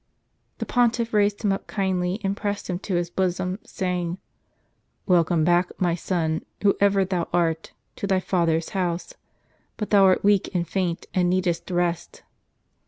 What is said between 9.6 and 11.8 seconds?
But thou art weak and faint, and needest